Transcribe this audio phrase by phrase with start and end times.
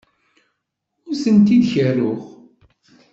[1.07, 2.19] Ur tent-id-kerruɣ.